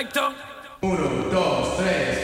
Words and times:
1 0.00 0.06
Uno, 0.82 1.08
dos, 1.28 1.76
tres, 1.76 2.20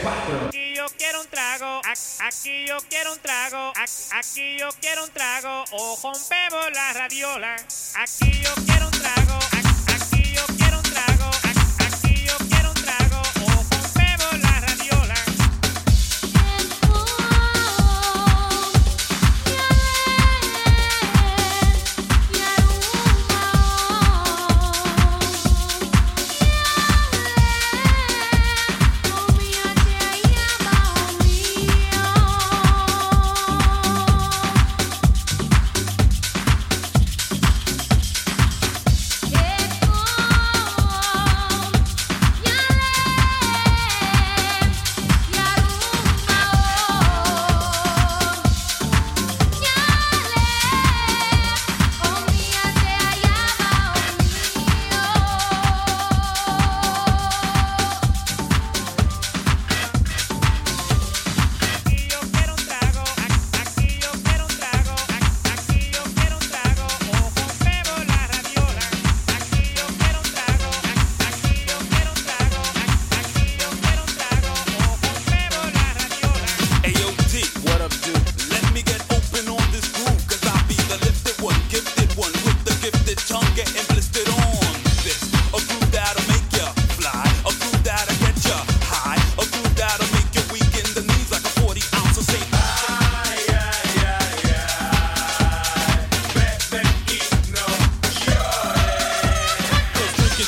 Aquí 0.46 0.76
yo 0.76 0.86
quiero 0.96 1.20
un 1.20 1.26
trago, 1.26 1.80
aquí 2.24 2.66
yo 2.68 2.76
quiero 2.88 3.12
un 3.12 3.18
trago, 3.18 3.72
aquí 4.14 4.58
yo 4.60 4.68
quiero 4.80 5.02
un 5.02 5.10
trago, 5.10 5.64
o 5.72 5.96
rompemos 6.00 6.70
la 6.72 6.92
radiola. 6.92 7.56
Aquí 7.96 8.40
yo 8.44 8.50
quiero 8.64 8.86
un 8.86 8.92
trago. 8.92 9.53